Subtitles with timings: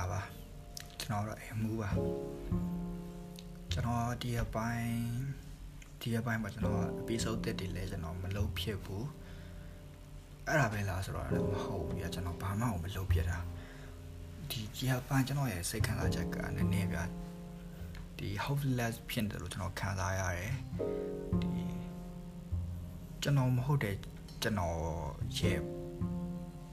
[0.00, 0.20] လာပါ
[1.00, 1.90] ကျွန်တော်တော့အမှုပါ
[3.72, 4.94] ကျွန်တော်ဒီအပိုင်း
[6.00, 9.06] ဒီအပိုင်းမှာကျွန်တော် episode တက်တယ်လဲကျွန်တော်မလုပ်ဖြစ်ဘူး
[10.46, 13.38] အဲ့ဒါပဲလားဆိုတော့လည်းမဟုတ်ဘူးပြကျွန်တော်ဘာမှမလုပ်ဖြစ်တာ
[14.50, 16.98] ဒီဒီအပိုင်းကျွန်တော်ရဲ့စိတ်ခံစားချက်ကနည်းနည်းပြ
[18.18, 20.54] ဒီ hopeless ဖြစ်တယ်လို့ကျွန်တော်ခံစားရတယ်
[21.42, 21.64] ဒီ
[23.22, 23.96] ကျွန်တော်မဟုတ်တဲ့
[24.42, 24.78] ကျွန်တော်
[25.38, 25.58] ရဲ့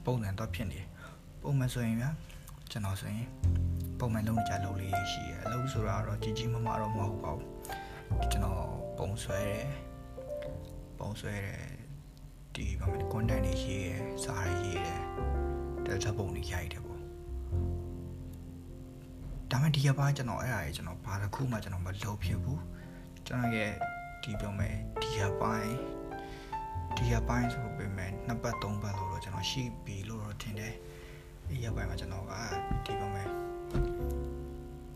[0.04, 0.80] ပုံစံတော့ဖြစ်နေ
[1.42, 2.10] ပုံမှန်ဆိုရင်ဗျာ
[2.72, 3.28] ကျွန်တော်ဆိုရင်
[3.98, 8.62] ပုံမှန်လုံးနေကြလုပ်လေးရှိရအလုပ်ဆိုတာတော့ကြီးကြီးမားမားတော့မဟုတ်ပါဘူးကျွန်တော်
[8.98, 9.66] ပုံဆွဲတယ်
[10.98, 11.68] ပုံဆွဲတယ်
[12.54, 13.92] ဒီဘာမှ content တွေရေးရ
[14.24, 14.88] စာရေးရ
[15.86, 17.00] တယ်တခြားပုံတွေရိုက်တယ်ပေါ့
[19.50, 22.62] ဒါမှဒီကဘာကျွန်တော်အဲ့ဒါကြီးကျွန်တော်ဘာတစ်ခုမှကျွန်တော်မလုပ်ဖြစ်ဘူး
[23.26, 23.72] ကျွန်တော်ရဲ့
[24.22, 25.74] ဒီပြောမယ်ဒီကပိုင်း
[26.96, 30.74] ဒီကပိုင်းဆိုပေမဲ့နှစ်ပတ်သုံးပတ်လို့တော့ကျွန်တော်ရှိပြီလို့တော့ထင်တယ်
[31.48, 32.32] ဒီရက်ပိုင်းမှာကျွန်တော်က
[32.84, 33.28] ဒီပြောမယ်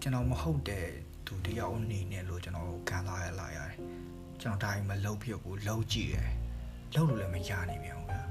[0.00, 0.86] ကျွန်တော်မဟုတ်တဲ့
[1.26, 3.78] သူတယောက်အနေနဲ့လို့ကျွန်တော်ခံစားရလာရတယ်
[4.40, 6.30] ကျွန်တော်ဒါကြီးမလုပ်ဖြစ်ဘူးလုပ်ကြည့်ရယ်
[6.94, 8.22] လုပ်လို့လည်းမရနိုင်ပြန်ဘူးဗျာ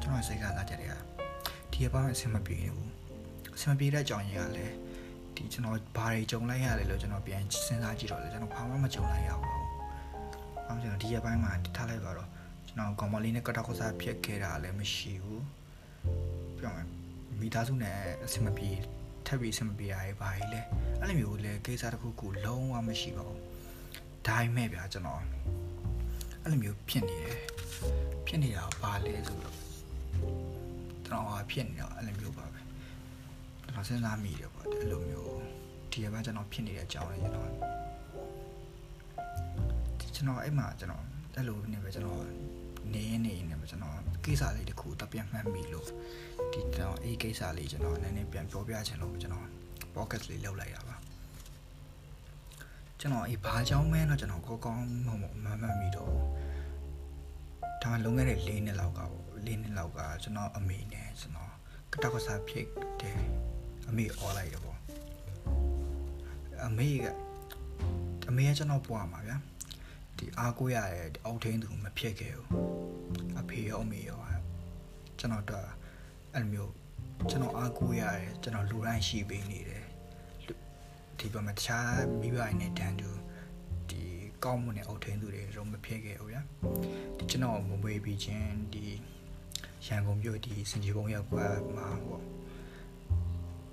[0.00, 0.94] ကျွန်တော်စိတ်ကလာကြတယ်
[1.72, 2.88] ဒီရက်ပိုင်းအဆင်မပြေဘူး
[3.56, 4.74] အဆင်မပြေတဲ့အကြောင်းရင်းကလည်း
[5.34, 9.60] ဒီကျွန်တော်ဘာတွေကြုံလိုက်ရတယ်လို့ကျွန်တော်ပြန်စဉ်းစားကြည့်တော့လေကျွန်တော်ဘာမှမကြုံလိုက်ရဘူး။
[10.66, 12.28] ဘာမှကျွန်တော်ဒီရက်ပိုင်းမှာထားလိုက်ပါတော့
[12.66, 15.42] ကျွန်တော်ကောင်မလေးနဲ့ကတောက်ကစားဖြစ်ခဲ့တာလည်းမရှိဘူး။
[16.58, 17.01] ပြောမယ်
[17.42, 18.70] မိသားစုနဲ့အဆင်မပြေ
[19.26, 20.60] ထပ်ပြီးအဆင်မပြေရရဲ့ဘာကြီးလဲ
[21.00, 23.40] အဲ့လိုမျိုးလဲကိစ္စတစ်ခုခုလုံးဝမရှိပါဘူး။
[24.26, 25.22] ဒါပေမဲ့ဗျာကျွန်တော်
[26.42, 27.38] အဲ့လိုမျိုးဖြစ်နေတယ်။
[28.26, 29.56] ဖြစ်နေတာဘာလဲဆိုတော့
[31.06, 32.60] ကျွန်တော်ဟာဖြစ်နေတော့အဲ့လိုမျိုးပါပဲ။
[33.62, 35.36] ကျွန်တော်စဉ်းစားမိတယ်ပေါ့အဲ့လိုမျိုး
[35.90, 37.48] ဒီကဘာကျွန်တော်ဖြစ်နေတဲ့အကြောင်းလေးကျွန်တော်
[40.14, 41.04] ကျွန်တော်အဲ့မှာကျွန်တော်
[41.36, 42.22] အဲ့လိုနေပဲကျွန်တော်
[42.94, 45.88] နေနေနေပဲကျွန်တော်ကိစ္စလေးတခုတပြန်မှတ်မိလို့
[46.52, 49.46] ဒီကျွန်တော်အဲ့ကိစ္စလေးကျွန်တော်နည်းနည်းပြန်ပြောပြချင်လို့ကျွန်တော်
[49.94, 50.96] podcast လေးလုပ်လိုက်တာပါ
[53.00, 56.12] ကျွန်တော်အေးဘာကြောင်းမဲတော့ကျွန်တော်ကောကောင်းမမမမှတ်မိတော့
[57.82, 59.12] ဒါမှလုံခဲ့တဲ့၄နှစ်လောက်ကပေါ့
[59.46, 61.52] ၄နှစ်လောက်ကကျွန်တော်အမေနဲ့ကျွန်တော်
[61.92, 62.66] ကတောက်ကစားဖြစ်
[63.00, 63.18] တယ်
[63.88, 64.78] အမေអော်လိုက်ရပေါ့
[66.66, 67.06] အမေက
[68.28, 69.36] အမေကကျွန်တော်ပွားမှာဗျာ
[70.18, 72.48] ဒီအားကိုးရတဲ့အောက်ထင်းသူမဖြစ်ခဲ့ဘူး
[73.40, 74.20] အဖေရောအမေရော
[75.18, 75.68] ကျွန်တော်တော့
[76.34, 76.72] အဲ့မျိုး
[77.30, 79.84] ကျွန်တော်အားကိုးရတယ်ကျွန်တော်လူတိုင်းရှိပေးနေတယ်
[81.18, 83.10] ဒီဘက်မှာတခြားမိဘတွေနဲ့တန်တူ
[83.88, 84.02] ဒီ
[84.44, 86.42] ကောင်းမှုနဲ့အောက်ထင်းသူတွေတော့မဖြစ်ခဲ့ဘူးဗျာ
[87.16, 88.84] ဒီကျွန်တော်မမွေးပြီးချင်းဒီ
[89.86, 92.22] ရန်ကုန်မြို့ဒီစင်ကြီးဘုံရောက်ကွာမှာပေါ့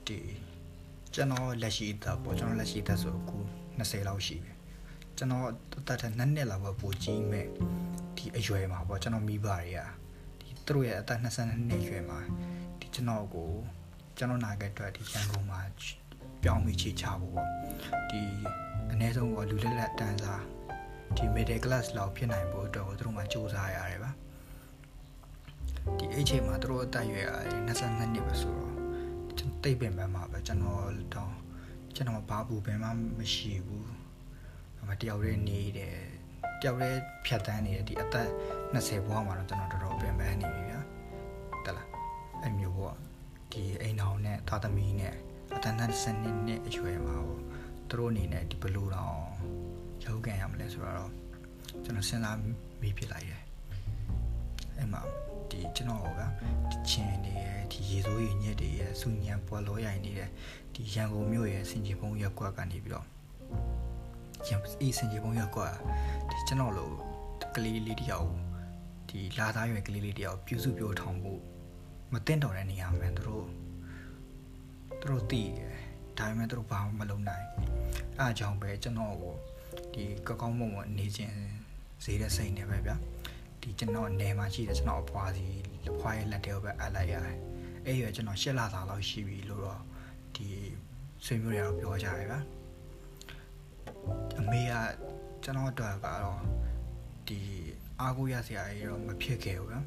[0.07, 0.17] ဒီ
[1.13, 3.37] ကျွန်တော်လက်ရှိသားပေါ့ကျွန်တော်လက်ရှိသားဆိုအခု
[3.79, 4.53] 20လောက်ရှိပြီ
[5.17, 5.47] ကျွန်တော်
[5.87, 7.47] တတ်တဲ့နှစ်နှစ်လောက်ပဲပိုကြီးမဲ့
[8.15, 9.83] ဒီအရွယ်မှာပေါ့ကျွန်တော်မိဘတွေကဒီ
[10.69, 12.19] သူတို့ရဲ့အသက်22နှစ်ရွယ်မှာ
[12.79, 13.51] ဒီကျွန်တော်ကို
[14.17, 15.59] ကျွန်တော်နာခဲ့အတွက်ဒီရန်ကုန်မှာ
[16.43, 17.49] ပြောင်းပြီးချေချဖို့ပေါ့
[18.09, 18.21] ဒီ
[18.91, 20.43] အနည်းဆုံးကလူလက်လက်တန်းစား
[21.15, 24.11] ဒီ middle class လောက်ဖြစ်နိုင်ဖို့အတွက်ကိုသူတို့မှစူးစမ်းရတယ်ပါ
[25.97, 27.27] ဒီအချိန်မှာသူတို့အသက်အရွယ်
[27.67, 28.73] 22နှစ်ပဲဆိုတော့
[29.37, 30.83] ကျွန်တော်တိတ်ပင်ပန်းမှာပဲကျွန်တော်
[31.15, 31.33] တော့
[31.95, 33.89] ကျွန်တော်ဘာဘူးပင်မှမရှိဘူး
[34.87, 36.18] မတယောက်တည်းနေတယ်
[36.61, 38.29] တယောက်တည်းဖြတ်တန်းနေတယ်ဒီအသက်
[38.73, 40.79] 20ဘဝမှာတော့ကျွန်တော်တော်တော်ပင်ပန်းနေပြီဗျာ
[41.65, 41.87] တလား
[42.41, 42.95] အဲ့မျိုးပေါ့
[43.51, 45.15] ဒီအိမ်တော်နဲ့သာသမီနဲ့
[45.55, 47.41] အတန်းတန်းစနစ်နဲ့အရွယ်မှာပေါ့
[47.89, 49.19] သူတို့အနေနဲ့ဒီဘလူးတော့
[50.05, 51.11] ရုပ်ကန်ရမလဲဆိုတော့
[51.83, 52.37] ကျွန်တော်စဉ်းစား
[52.81, 53.43] မိဖြစ်လိုက်တယ်
[54.77, 55.01] အဲ့မှာ
[55.49, 56.21] ဒီကျွန်တော်က
[56.69, 60.29] ဒီချင်းနေရဒီရေစိုးရညက်တွေရစူညံပွာလောရိုင်နေတဲ့
[60.73, 63.05] ဒီရန်ကုန်မြို့ရဲ့စင်ကြီးဘုံရက်ကွက်ကနေပြီးတော့
[64.47, 65.73] ရန်အေးစင်ကြီးဘုံရက်ကွက်
[66.29, 66.91] ဒီကျွန်တော်လို
[67.55, 68.29] ကလေးလေးတယောက်
[69.09, 71.41] ဒီလာသားရွယ်ကလေးလေးတယောက်ပြူစုပြိုထောင်ဖို့
[72.13, 73.45] မတင်တော်တဲ့နေရာမှာသူတို့
[74.99, 75.73] သူတို့တည်တယ်
[76.17, 77.47] ဒါပေမဲ့သူတို့ဘာမှမလုပ်နိုင်
[78.19, 79.35] အားကြောင့်ပဲကျွန်တော်ကို
[79.93, 81.35] ဒီကောက်ကောင်းမုံမနေခြင်း
[82.03, 82.95] ဈေးတဲ့စိတ်နဲ့ပဲဗျာ
[83.61, 85.45] ဒီကျွန်တော်နေမှာရှိတယ်ကျွန်တော်အဖွားစီ
[85.99, 87.37] ဖွားရဲ့လက်ထဲကိုပဲအပ်လိုက်ရတယ်
[87.85, 89.81] အဲ့ရကျွန်တော်ရှစ်လသားလောက်ရှိပြီလို့တော့
[90.35, 90.47] ဒီ
[91.25, 92.39] ဆွေမျိုးတွေကတော့ပြောကြတယ်ဗျာ
[94.39, 94.73] အမေက
[95.43, 96.41] ကျွန်တော်အတွက်ကတော့
[97.27, 97.39] ဒီ
[97.99, 99.81] အားကိုးရစရာကြီးတော့မဖြစ်ခဲ့ဘူးဗျာ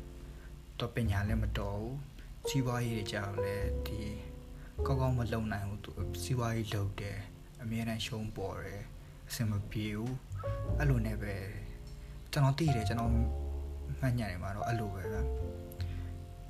[0.78, 1.96] တော့ပညာလည်းမတော်ဘူး
[2.48, 4.00] စီးပွားရေးတွေကြောင့်လည်းဒီ
[4.86, 5.92] ကောက်ကောက်မလုံနိုင်ဘူးသူ
[6.22, 7.19] စီးပွားရေးလုပ်တယ်
[7.62, 8.82] အများနဲ့ရှုံးပေါ်တယ်
[9.28, 10.14] အဆင်မပြေဘူး
[10.78, 11.34] အဲ့လိုနဲ့ပဲ
[12.32, 13.12] ကျွန်တော်သိတယ်ကျွန်တော်
[14.00, 15.16] မှတ်ညံနေမှာတော့အဲ့လိုပဲဗျ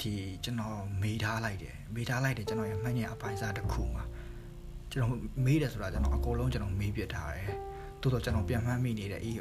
[0.00, 0.12] ဒီ
[0.44, 4.04] ကျွန်တော်မေးထားလိုက်တယ်မေးထားလိုက်တယ်ကျွန်တော်ရမှတ်ညံအပိုင်းစားတစ်ခုမှာ
[4.92, 7.48] ကျွန်တော်မေးတယ်ဆိုတာကျွန်တော်အကုန်လုံးကျွန်တော်မေးပြထားတယ်
[8.00, 9.36] တိုးတော့ကျွန်တော်ပြန်မှတ်မိနေတဲ့အေး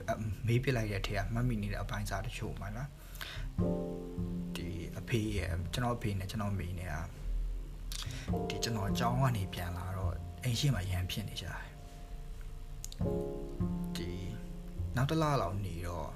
[0.48, 2.90] မေးပြလိုက်တဲ့ထဲကမှတ်မိနေတဲ့အပိုင်းစားတချို့မှာလား
[4.56, 4.68] ဒီ
[5.00, 7.00] အဖေရဲ့ကျွန်တော်အဖေနဲ့ကျွန်တော်မိနေတာ
[8.50, 10.14] ဒီကျွန်တော်အကြောင်းကနေပြန်လာတော့
[10.44, 11.62] အိမ်ရှိမှရန်ဖြစ်နေကြတယ်
[13.96, 14.10] ဒီ
[14.96, 16.10] နောက်တစ်လလောက်နေတော့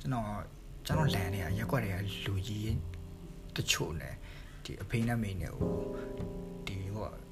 [0.00, 0.28] ကျွန်တော်
[0.86, 2.74] ကျွန်တော်လန်နေရရက်ွက်တွေကလူကြီး
[3.56, 4.14] တချို့နဲ့
[4.64, 5.76] ဒီအဖေနဲ့မိနဲ့ဟို
[6.66, 7.12] ဒီဟိုဒ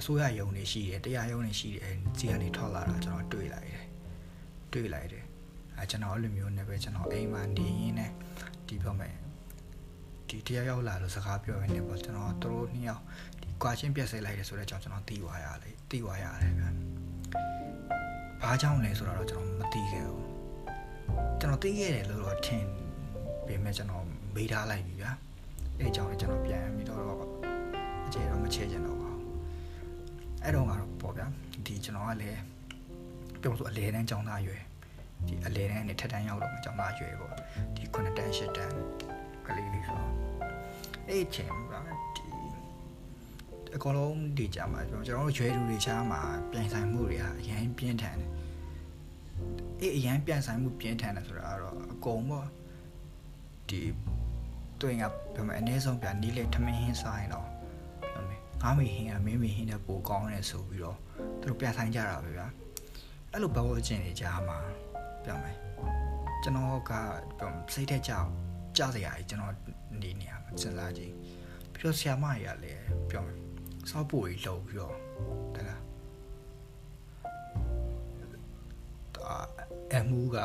[0.00, 3.84] အစိုးရယုံနေရှိတယ်တရားယုံနေရှိတယ်စီကနေထွက်လာတာကျွန်တော်တွေ့လိုက်တယ်
[4.72, 5.24] တွေ့လိုက်တယ်
[5.78, 8.10] အဲကျွန်တော်အဲ့လိုမျိုးနဲ့ပဲကျွန်တော်အိမ်မှာနေရင်းနဲ့
[8.66, 9.14] ဒီပြောမယ်
[10.28, 13.02] ဒီတရားရောက်လာလို့စကားပြောရင်းနဲ့ပေါ့ကျွန်တော်တို့နှစ်ယောက်
[13.42, 16.64] ဒီကွာချင်းပြက်စိလိုက်တယ်ဆိုတော့ကျွန်တော်သိသွားရလေသိသွားရတယ်ဗျ
[18.42, 20.26] ဘာကြောင့်လဲဆိုတော့ကျွန်တော်မသိခဲ့ဘူး
[21.40, 22.64] ကျွန်တော်သိခဲ့တယ်လို့တော့ထင်
[23.46, 24.04] ပေမဲ့ကျွန်တော်
[24.34, 25.10] မေးထားလိုက်ပြီဗျာ
[25.78, 27.00] အဲကြောင့်လည်းကျွန်တော်ပြန်ပြီးတော့
[28.06, 29.07] အခြေတော့မချဲချင်တော့ပါဘူး
[30.44, 31.26] အဲ့တော့ကတော့ပေါ့ဗျာ
[31.66, 32.40] ဒီကျွန်တော်ကလည်း
[33.42, 34.62] ပြောဆိုအလဲတန်းကြောင်းသားရွယ်
[35.26, 37.34] ဒီအလဲတန်းနဲ့ထက်တန်းရောက်တော့မှကြောင်းသားရွယ်ပေါ့
[37.76, 38.74] ဒီ9တန်း10တန်း
[39.46, 40.00] ကလေးလေးဆို
[41.08, 41.80] အဲ့ချိန်ပါ
[42.16, 42.24] ဒီ
[43.76, 46.20] အကောင်လုံးဒီကြမှာကျွန်တော်တို့ရွယ်သူတွေချားမှာ
[46.50, 48.30] ပြန်ဆိုင်မှုတွေဟာအရင်ပြင်းထန်တယ်
[49.80, 52.46] အေးအရင်ပြန်ဆိုင်မှုပြင်းထန်တယ်ဆိုတာကတော့အကုန်ပေါ့
[53.68, 53.80] ဒီ
[54.80, 57.57] တွေ့ငါပြောမယ်အနည်းဆုံးပြန်နီးလေထမင်းဟင်းစားရင်တော့ပြောမယ်
[58.62, 60.98] ငါမေဟင်းကမင်းမေဟင်းနဲ့ပိုကောင်းတယ်ဆိုပြီးတော့
[61.40, 62.46] သူတို့ပြန်ဆိုင်ကြတာပဲဗျာ
[63.30, 64.58] အဲ့လိုဘဝအကျင့်တွေကြားမှာ
[65.24, 65.56] ပြောမယ်
[66.42, 66.92] ကျွန်တော်က
[67.38, 68.28] ပြောစိတ်ထက်ကြောက်
[68.76, 69.54] ကြောက်စရာကြီးကျွန်တော်
[70.02, 71.12] နေနေရမှာစဉ်းစားကြည့်
[71.72, 73.38] ပြီးတော့ဆရာမကြီးကလည်းပြောမယ်
[73.90, 74.94] စောက်ပို့ကြီးလှုပ်ပြီးတော့
[75.54, 75.80] တလား
[79.94, 80.36] အမှုက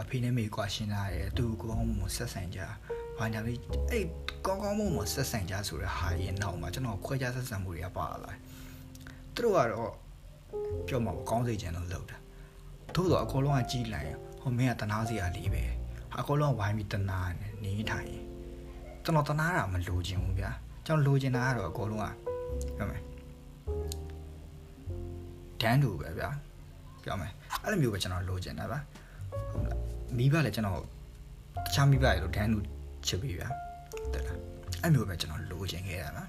[0.00, 2.60] အဖေနဲ့မေကွာရှင်းလာတယ်သူကောင်းမှဆက်ဆံကြ
[3.22, 3.58] ဘာညာလေး
[3.90, 4.06] အဲ့
[4.46, 8.38] ကောင်းကောင်းမွန်မွန်ဆက်ဆံကြဆိုတဲ့ဟာရင်နောက်မှာကျွန်တော်ခွဲခြားဆက်ဆံမှုတွေကပါလာတယ်
[9.34, 9.92] သူတို့ကတော့
[10.86, 12.16] ပြောမှာကောင်းစေချင်လို့လုပ်တာ
[12.94, 15.64] သို့တော့အကောလုံးကကြီးလိုက်ဟိုမင်းကတနာစရာလေးပဲ
[16.20, 17.18] အကောလုံးကဝိုင်းပြီးတနာ
[17.64, 18.12] နေထိုင်
[19.04, 20.50] ကျွန်တော်တနာတာမလိုချင်ဘူးဗျာ
[20.86, 22.06] ကျွန်တော်လိုချင်တာကတော့အကောလုံးက
[22.76, 23.02] ပြောမယ်
[25.60, 26.28] ဒန်းတူပဲဗျာ
[27.04, 27.32] ပြောမယ်
[27.62, 28.78] အဲ့လိုမျိုးပဲကျွန်တော်လိုချင်တာဗျာ
[29.52, 29.78] ဟုတ်လား
[30.16, 30.78] မိဘလည်းကျွန်တော်
[31.64, 32.58] တခြားမိဘတွေလို့ဒန်းတူ
[33.06, 33.48] ချစ်ပြီဗျာ
[34.12, 34.38] တဲ့လား
[34.82, 36.24] အဲ့မျိုးပဲကျွန်တော်လိုချင်ခဲ့တာဗျာ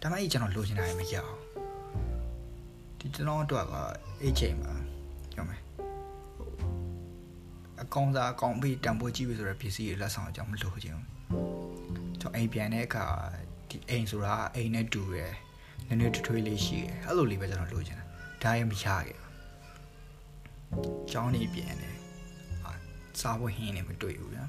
[0.00, 1.34] ဒါမှမဟုတ်ကျွန်တော်လိုချင်တာလည်းမရအောင်
[2.98, 3.74] ဒီကျွန်တော်တို့က
[4.22, 4.72] အဲ့ချိန်မှာ
[5.32, 5.60] ပြောမယ်
[7.82, 11.12] အကောင်စားအကောင်ပြီးတန်ဖိုးကြည့်ပြီဆိုတော့ပစ္စည်းတွေလက်ဆောင်အကြောင်းမလိုချင်ဘူး
[12.20, 13.06] ကျွန်တော်အိမ်ပြန်တဲ့အခါ
[13.68, 15.32] ဒီအိမ်ဆိုတာအိမ်နဲ့တူရယ်
[15.86, 18.04] နည်းနည်းထွထွေးလေးရှိရယ်အဲ့လိုလေးပဲကျွန်တော်လိုချင်တာ
[18.42, 19.18] ဒါရင်မရခဲ့
[21.10, 21.94] ကျောင်းနေပြန်တယ်
[23.20, 24.44] စားဖို့ဟင်းနေမတွေ့ဘူးဗျာ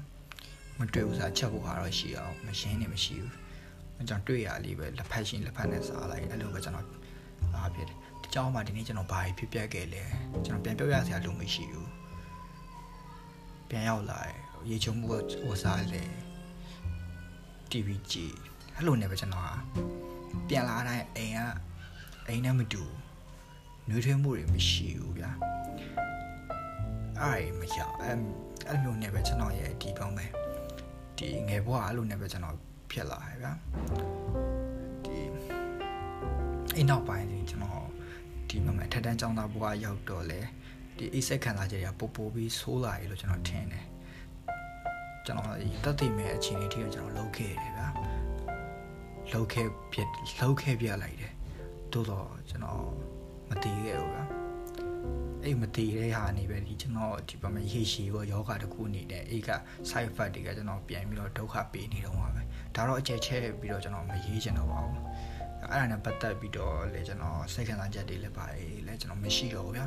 [0.78, 3.34] မတွေ့ဘူးစားချက်ဖို့ကတော့ရှိအောင်မရှင်းနေမရှိဘူး
[4.00, 6.86] အကြောင်းတွေ့ရလေးပဲလက်ဖက်ရှင်လက်ဖက်နဲ့စားလိုက်အဲ့လိုပဲကျွန်တော်
[7.54, 10.02] အားဖြစ်တယ်ဒီကျောင်းမှာဒီနေ့ကျွန်တော်ဘာဖြစ်ပြက်ခဲ့လဲ
[10.44, 11.90] ကျွန်တော်ပြန်ပြောရစရာလုံးမရှိဘူး
[13.68, 14.20] ပြန်ရောက်လာ
[14.68, 15.06] ရေချုံမှု
[15.48, 16.04] ဝစားလေ
[17.70, 18.34] TV ကြည့်
[18.76, 19.46] အဲ့လိုနဲ့ပဲကျွန်တော်
[20.48, 21.40] ပြန်လာတိုင်းအိမ်က
[22.28, 22.82] အိမ်နဲ့မတူ
[23.88, 25.30] နှွေးထွေးမှုတွေမရှိဘူးဗျာ
[27.20, 28.16] အဲ့မရအဲ့
[28.68, 30.26] အဲ့လိုနဲ့ပဲကျွန်တော်ရဲ့ဒီပေါင်းပဲ
[31.18, 32.56] ဒီငယ်ဘဝအဲ့လိုနဲ့ပဲကျွန်တော်
[32.90, 33.52] ဖြစ်လာတယ်ဗျာ
[35.04, 35.18] ဒီ
[36.76, 37.86] အိမ်နောက်ပိုင်းဒီကျွန်တော်
[38.48, 40.40] ဒီမှာအထက်တန်းကျောင်းသားဘဝရောက်တော့လေ
[40.96, 43.86] ဒီအိစိတ်ခံစားချက်တွေကပို့ပို့ပြီးဆိုးလာပြီလို့ကျွန်တော်ထင်တယ်
[45.26, 47.88] ကျွန်တော်ဒီတတ်သိမဲ့အခြေအနေတွေကျွန်တော်လုပ်ခဲ့တယ်ဗျာ
[49.32, 49.98] လုပ်ခဲ့ပြ
[50.40, 51.32] လုပ်ခဲ့ပြလိုက်တယ်
[51.92, 52.82] တိုးတော့ကျွန်တော်
[53.48, 54.35] မတည်ခဲ့ဘူးဗျာ
[55.46, 59.50] အဲ့မတည်တဲ့ဟာနေပဲဒီကျွန်တော်ဒီပမာရေရှည်ရောယောဂတခုအနေနဲ့အဲ့က
[59.88, 62.42] side effect တွေကကျွန်တော်ပြန်ပြီးတော့ဒုက္ခပေးနေတော့ပါပဲ
[62.74, 65.00] ဒါတော့အကျယ်ချဲပြီးတော့ကျွန်တော်မရေးချင်တော့ပါဘူး
[65.70, 69.86] အဲ့ဒါနဲ့ပတ်သက်ပြီးတော့လေကျွန်တော်စိတ်ခံစားချက်တွေလည်းပါတယ်လေကျွန်တော်မရှိတော့ဘူးဗျာ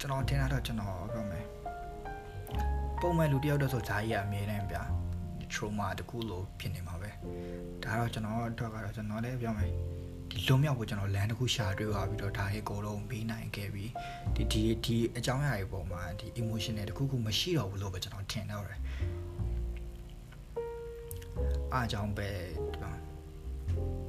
[0.00, 1.46] ျွန်တော်တင်တာတော့ကျွန်တော်ပြောမယ်
[3.00, 4.82] ပုံမှန်လူတယောက်တော့ဆိုဇာကြီးကအမြဲတမ်းဗျာ
[5.52, 7.10] trauma တခုလိုဖြစ်နေမှာပဲ
[7.82, 9.99] ဒါတော့ကျွန်တော်တော့ကတော့ကျွန်တော်လည်းပြောမယ်ဒီ
[10.46, 13.90] လွန်မြောက်ကိုကျွန်တော်လမ်းတစ်ခုရှာတွေ့သွားပြီးတော့ဒါရဲ့အကုန်လုံးပြီးနိုင်ခဲ့ပြီး
[14.34, 18.80] ဒီဒီဒီအကြောင်းအရာတွေပေါ်မှာဒီ emotional တခုခုမရှိတော့ဘူးလို့ပဲကျွန်တော်ထင်တော့တယ်
[21.72, 22.28] အားကြောင့်ပဲ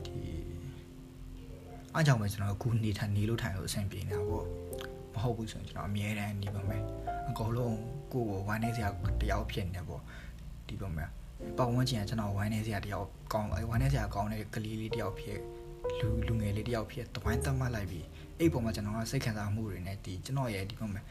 [0.06, 0.24] ဒီ
[1.94, 4.46] အားကြောင့်ပဲကျွန်တော်အခုနေထိုင်နေလို့ထိုင်လို့အဆင်ပြေနေတာပေါ့
[5.14, 6.84] မဟုတ်ဘူးဆိုရင်ကျွန်တော်အမြဲတမ်းဒီပါမယ်
[7.30, 7.78] အကုန်လုံး
[8.14, 8.90] ကိုကိုဝိုင်းနေစရာ
[9.22, 10.02] တယောက်ဖြစ်နေတယ်ပေါ့
[10.68, 11.10] ဒီပါမယ်
[11.58, 15.40] ပတ်ဝန်းကျင်ကကျွန်တော်ဝိုင်းနေစရာတယောက်ကောင်းဝိုင်းနေစရာကောင်းတဲ့ကလေးလေးတယောက်ဖြစ်
[16.02, 18.06] လူလူငယ်လေးတယောက်ဖြစ်တဝိုင်းသတ်မှတ်လိုက်ပြီး
[18.40, 21.02] အဲ့ပုံမှာကျွန်တော်ကစိတ်ခံစားမှုတွေနဲ့ဒီကျွန်တော်ရဲ့ဒီပုံမှာ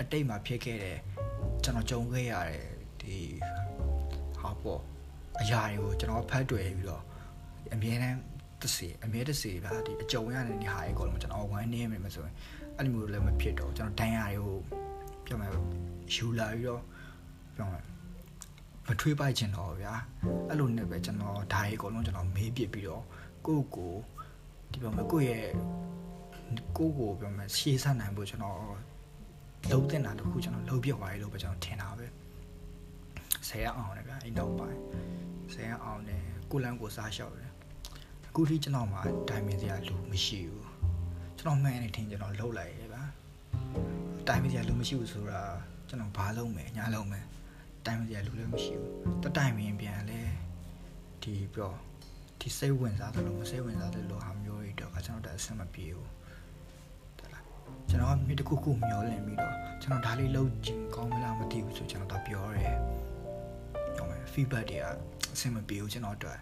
[0.00, 0.98] အတိတ်မှာဖြစ်ခဲ့တဲ့
[1.64, 2.64] ကျွန်တော်ကြုံခဲ့ရတဲ့
[3.00, 3.16] ဒီ
[4.40, 4.80] ဟာပေါ့
[5.40, 7.02] အရာတွေကိုကျွန်တော်ဖတ်တွေ့ပြီးတော့
[7.74, 8.18] အမြဲတမ်း
[8.62, 12.34] တစီအမြဲတစီဗျာဒီအကြုံရတဲ့နေဟာရေကိုတော့ကျွန်တော်ဝမ်းနေမယ်မဆိုရင်
[12.76, 14.56] အဲ့လိုမျိုးလည်းမဖြစ်တော့ကျွန်တော်ဒဏ်ရာတွေကို
[15.26, 15.50] ပြောမယ်
[16.14, 16.82] ယူလာပြီးတော့
[17.54, 17.84] ပြောမယ်
[18.86, 19.94] မထွေးပိုက်ချင်တော့ဗျာ
[20.48, 23.04] အဲ့လိုနဲ့ပဲကျွန်တော်ဓာတ်ရေအကုန်လုံးကျွန်တော်မေးပြစ်ပြီးတော့
[23.46, 23.94] ကိုကို
[24.70, 25.44] ဒီပြောမယ်ကိုရဲ့
[26.76, 28.58] ကိုကိုပြောမယ်ရှေးဆက်နိုင်ဖို့ကျွန်တော်
[29.70, 32.06] လုံးတင်တာတခုကျွန်တော်လုံးပြတ်သွားပြီလို့ပဲကျွန်တော်ထင်တာပဲ
[33.48, 34.80] ဆယ်ရအောင်တယ်ဗျာအဲ့တော့ပိုင်း
[35.54, 37.50] ဆယ်ရအောင်တယ်ကိုလန်းကိုစားလျှောက်တယ်
[38.28, 40.66] အခုထိကျွန်တော်မှာဒိုင်မင်စရာလူမရှိဘူး
[41.38, 43.04] ကျွန်တော်မှန်းနေထင်ကျွန်တော်လှုပ်လိုက်တယ်ဗျာ
[44.28, 45.42] ဒိုင်မင်စရာလူမရှိဘူးဆိုတာ
[45.88, 47.24] ကျွန်တော်ဘာလုပ်မယ်ညာလုပ်မယ်
[47.86, 50.20] ဒိုင်မင်စရာလူလည်းမရှိဘူးတတိုင်မင်ပြန်လဲ
[51.22, 51.72] ဒီပြော
[52.40, 56.08] ဒီစိတ်ဝင်စားတယ်လို့မစိတ်ဝင်စားတယ်လို့ဟာမျိုးတွေတော့ကျွန်တော်တက်အဆင်မပြေဘူး
[57.90, 62.74] ကျွန်တော်မြေတခုခုမျောလင့်ပြီးတော့ကျွန်တော်ဒါလေးလုပ်ချင်ကောင်းမလားမသိဘူးဆိုကျွန်တော်တော့ပြောတယ်။
[63.96, 64.84] ဟုတ်မယ် feedback တွေက
[65.34, 66.38] အဆင်မပြေဘူးကျွန်တော်အတွက်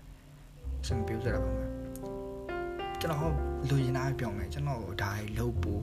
[0.83, 1.57] အဆင်မပြေဘူးဆိုတော့ပေါ့။
[3.01, 3.35] ကျွန်တော်
[3.69, 5.83] လူချင်တာပြောမယ်ကျွန်တော်ဒါလေးလုပ်ဖို့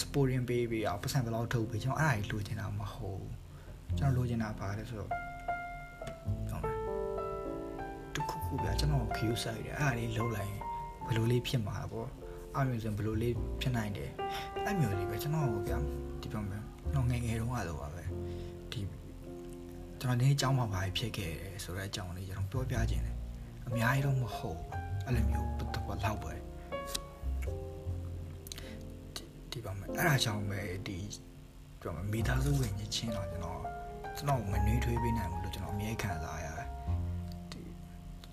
[0.00, 3.32] supporting ပေးပြီးအောင်ပတ်စံဘယ်လောက်ထုတ်ပြီးကျွန်တော်အဲ့ဒါကြီးလူချင်တာမဟုတ်ဘူး။
[3.98, 5.20] ကျွန်တော်လူချင်တာပါလဲဆိုတော့ဟုတ်
[8.50, 10.62] ခုခုပြကျွန်တော် queue ဆိုင်တယ်အဲ့ဒါလေးလုပ်လိုက်ရင်
[11.06, 12.08] ဘယ်လိုလေးဖြစ်မှာပေါ့။
[12.56, 14.10] အမျိုးဆိုဘယ်လိုလေးဖြစ်နိုင်တယ်
[14.64, 15.78] အဲ့မျိုးလေးပဲကျွန်တော်ကိုဗျာ
[16.20, 16.62] ဒီပြောမယ်
[16.94, 18.02] တော့ငယ်ငယ်တုန်းကတော့ပါပဲ
[18.72, 18.80] ဒီ
[20.00, 23.16] ကျွန်တော်နေအကြောင်းမှာဘာဖြစ်ခဲ့တယ်ဆိုတဲ့အကြောင်းလေးကျွန်တော်ပြောပြခြင်းတယ်
[23.66, 24.60] အများကြီးတော့မဟုတ်
[25.06, 26.32] အဲ့လိုမျိုးပတ်သက်လောက်ပဲ
[29.50, 30.98] ဒီပါမယ်အဲ့ဒါကြောင့်ပဲဒီ
[31.80, 33.60] ပြောမယ်မိသားစုဝင်ချင်းတော့ကျွန်တော်
[34.16, 36.49] ကျွန်တော်မနှွေးထွေးပေးနိုင်ဘူးလို့ကျွန်တော်အမြဲခံစားရတယ်ဒီ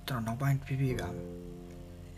[0.07, 1.09] ကျွန်တော်နောက်ပိုင်းပြပြပါ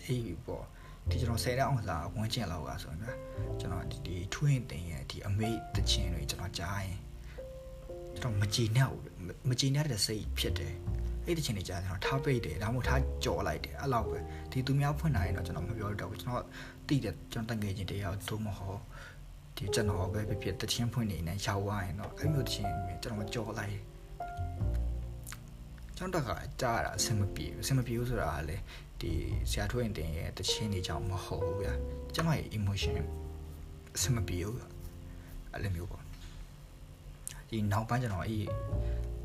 [0.06, 0.66] အေးပေါ့
[1.10, 3.14] ဒီကျွန်တော်10ရက်အောင်စားဝန်းကျင်လောက်ကဆိုရင်ဗျာ
[3.60, 6.98] ကျွန်တော်ဒီဒီထွင်းတင်ရဲ့ဒီအမေတချင်းတွေကျွန်တော်ကြားရင်
[8.18, 8.90] ကျွန်တော်မကြည်နဲ့
[9.50, 10.76] မကြည်နဲ့တဲ့စိတ်ဖြစ်တယ်
[11.26, 14.18] အဲ့ဒီချင်းတွေကြားကျွန်တော်ထားပိတ်တယ်ဒါမှမဟုတ်ထားကြော်လိုက်တယ်အဲ့လောက်ပဲ
[14.52, 16.46] ဒီသူများဖွင့်လာရင်တော့ကျွန်တော်မပြောတော့ဘူးကျွန်တော်
[16.88, 18.80] တိတယ်ကျွန်တော်တငယ်ချင်းတရားသို့မဟုတ်
[19.56, 22.72] ဒီကျွန်တော်ပဲဖြစ်ဖြစ်တချင်းဖွင့်နေနေရောက်သွားရင်တော့အဲ့မျိုးတချင်း
[23.04, 23.78] ကျွန်တော်ကြော်လိုက်
[26.02, 28.58] ကျွန်တော်ကကြားတာအဆင်မပြေဘူးအဆင်မပြေဘူးဆိုတာကလေ
[29.02, 29.12] ဒီ
[29.50, 31.74] ဆရာထွေးရင်တင်ရဲ့တခြင်းတွေကြောင့်မဟုတ်ဘူးဗျာ
[32.16, 33.02] ကျွန်တော်ရဲ့ emotion
[33.96, 34.58] အဆင်မပြေဘူး
[35.52, 36.04] အဲ့လိုမျိုးပေါ့
[37.50, 38.48] ဒီနောက်ပိုင်းကျွန်တော်အေး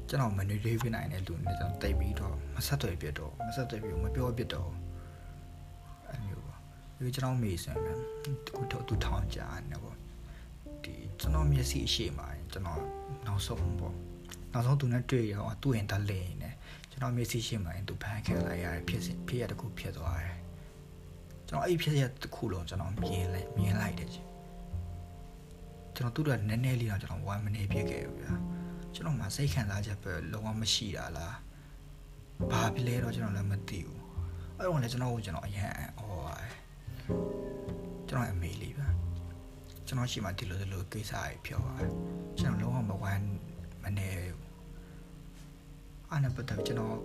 [0.09, 4.71] ကျွန်တော်မနေသေးပြနိုင်တဲ့လူနဲ့ကျွန်တော်တိတ်ပြီးတော့မဆက်သွယ်ပြတော့မဆက်သွယ်ပြီးမပြောပြတော့
[6.09, 6.59] အဲ့မျိုးပေါ့
[7.05, 7.99] ဒီကျွန်တော်မေးစမ်းမယ်
[8.55, 9.41] ခုတော့သူထောင်ကြ
[9.71, 9.97] နေပေါ့
[10.85, 12.83] ဒီကျွန်တော်မျက်စိအရှိမှကျွန်တော်
[13.27, 13.95] နောက်ဆုံးပေါ့
[14.55, 16.51] နောက်ဆုံးသူနဲ့တွေ့ရောသူ့ရင်တလဲနေ
[16.91, 20.39] ကျွန်တော်မျက်စိရှိမှရင်သူဖန်ခံလိုက်ရတဲ့ဖြစ်စဉ်ဖြစ်ရတခုဖြစ်သွားတယ်
[21.49, 24.11] ကျွန်တော်အဲ့ဖြစ်ရတခုလုံးကျွန်တော်မြင်လိုက်မြင်လိုက်တယ်
[25.97, 28.35] ကျွန်တော်သူ့အတွက်နည်းနည်းလေးတော့ကျွန်တော်1 minute ပြည့်ခဲ့ပြီဗျာ
[28.95, 31.37] ကျွန်တော်မှစိတ်ခံစားချက်ပဲလုံးဝမရှိတာလား
[32.51, 34.01] ဘာဖြစ်လဲတော့ကျွန်တော်လည်းမသိဘူး
[34.57, 36.53] အဲ့တော့လည်းကျွန်တော်ကိုကျွန်တော်အရန်အော်ပါတယ်
[38.09, 38.89] ကျွန်တော်အမေလေးဗျာ
[39.87, 41.91] ကျွန်တော်ရှိမှဒီလိုဒီလိုကိစ္စတွေပြောပါတယ်
[42.39, 43.25] ကျွန်တော်လုံးဝမဝမ်း
[43.83, 44.44] မနေဘူး
[46.15, 46.97] အဲ့နဲ့ပတ်သက်ကျွန်တော်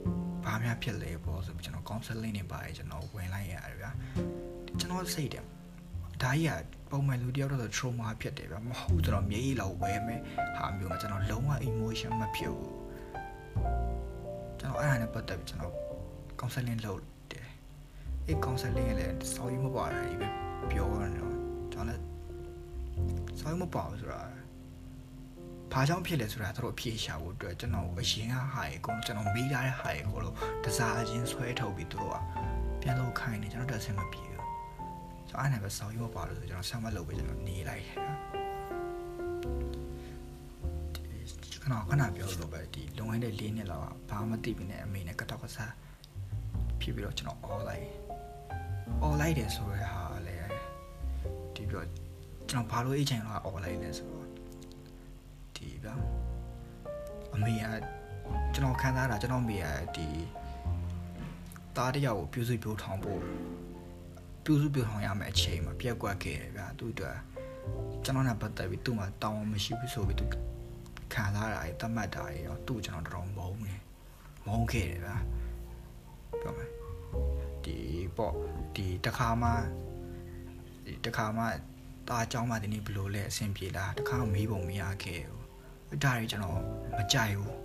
[0.46, 3.92] ဘာများဖြစ်လဲပေါ့ဆိုပြီးကျွန်တော် counseling နေပါတယ်ကျွန်တော်ဝင်လိုက်ရတယ်ဗျာ
[4.80, 5.44] ကျွန်တော်စိတ်တယ်
[6.22, 10.22] ဒါကြီးကပုံမှန်လူတယောက်တော့ trauma ဖြစ်တယ်ဗျာမဟုတ်ကျွန်တော်မျက်ရည်လောက်ဝဲမယ်
[10.58, 12.76] ဟာမျိုးကကျွန်တော်လုံးဝ emotion မဖြစ်ဘူး
[14.60, 15.74] ကျွန်တော်အဲ့ဒါနဲ့ပတ်သက်ပြီးကျွန်တော်
[16.40, 17.02] counseling လုပ်
[17.32, 17.48] တယ်
[18.28, 20.28] အဲ့ counseling ကလည်းစော်ရီမပါတာကြီးပဲ
[20.72, 21.32] ပြောရတယ်ကျွန်
[21.74, 22.04] တော်လည်း
[23.40, 24.22] စော်ရီမပါဘူးဆိုတာ
[25.74, 32.16] ဘာကြောင့်ဖြစ်လဲဆိုတာတို့အဖြေရှာဖို့အတွက်ကျွန်တော်အရင်ကဟာရေကိုကျွန်တော်မေးထားတဲ့ဟာရေကိုလို့တစားအချင်းဆွဲထုတ်ပြီးတို့က
[32.82, 34.48] ပြန်လို့ခိုင်းနေကျွန်တော်တက်ဆင်မပြေဘူး
[35.30, 37.98] ကျွန်တော်အဲ့နဲ့ပဲစောင်းရောပါလို့ဆိုကျွန်တော်ဆက်မလုပ်ပဲကျွန်တော်နေလိုက်တယ်
[41.64, 45.74] ခဏခဏပြောလို့ပဲဒီလုံဝင်းတဲ့၄နှစ်လောက်ကဘာမှမသိဘူးနဲ့အမေနဲ့ကတောက်ကစား
[46.82, 47.88] ဖြစ်ပြီးတော့ကျွန်တော်အော်လိုက်
[49.02, 50.36] အော်လိုက်တယ်ဆိုရဲဟာလေ
[51.56, 51.84] ဒီပြော
[52.50, 54.19] ကျွန်တော်ဘာလို့အချိန်တော့အော်လိုက်လဲဆိုတော့
[55.79, 55.95] ဒီဗျာ
[57.35, 57.65] အမေက
[58.55, 60.09] ကျွန်တော်ခံစားတာကျွန်တော်မေကဒီ
[61.77, 63.21] သားတယောက်ကိုပြုစုပြောထောင်ဖို့
[64.45, 67.17] ပြုစုပြောထောင်ရမယ့်အချိန်မှာပြက်ကွက်ခဲ့တယ်ဗျာသူ့အတွက်
[68.05, 70.25] ကျွန်တော်နဲ့ပတ်သက်ပြီးသူ့မှာတောင်းမရှိဘူးဆိုပြီးသူ
[71.15, 73.81] ခံစားတာတတ်မှတ်တာရောသူ့ကျွန်တော်တော်တော်မုန်းတယ်
[74.47, 75.17] မုန်းခဲ့တယ်ဗျာ
[76.41, 76.71] ပြောမယ်
[77.65, 77.77] ဒီ
[78.17, 78.35] ပေါ့
[78.75, 79.51] ဒီတခါမှ
[80.87, 81.45] ဒီတခါမှ
[82.09, 85.38] ตาเจ้าမှဒီနေ့ဘလို့လဲအဆင်ပြေလားတခါမှမေးပုံမရခဲ့ဘူး
[86.04, 86.60] ဒါတွေကျွန်တော်
[86.98, 87.60] မကြိုက်ဘူး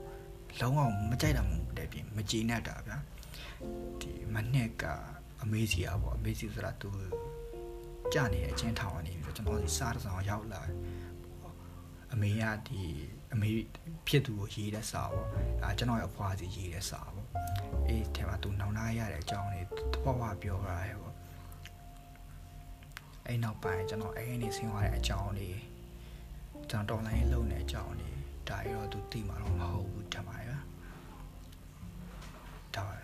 [0.61, 2.99] လုံးဝမကြိုက်တာမှတည်းပြင်မကြည်နဲ့တာဗျာ
[4.01, 4.85] ဒီမနှစ်က
[5.43, 6.91] အမေးစီอ่ะပေါ့အမေးစီဆိုတာသူ
[8.13, 10.63] ကြနေတဲ့အချင်းထောင်ကနေပြီးတော့ကျွန်တော်ဒီစားတဲ့ဆောင်ရောက်လာ
[12.13, 12.81] အမေကဒီ
[13.33, 13.49] အမေ
[14.07, 15.29] ဖြစ်သူကိုရေးတဲ့စာပေါ့
[15.63, 17.29] ဒါကျွန်တော်ရဲ့အဖွားစီရေးတဲ့စာပေါ့
[17.89, 21.15] အေးထဲမှာသူနောင်နာရတဲ့အကြောင်းလေးတပွားပွားပြောရရဲပေါ့
[23.27, 25.59] အဲ့နောက်ပိုင်းကျွန်တော်အဲ့ဒီဆင်းသွားတဲ့အကြောင်းလေး
[26.71, 28.14] ကျွန်တော်တော်လိုင်းလုံးနေတဲ့အကြောင်းလေး
[28.47, 30.59] chạy rồi tôi tìm ở đồng hồ tôi trả mãi á
[32.73, 32.97] trời